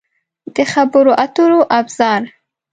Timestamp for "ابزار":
1.79-2.21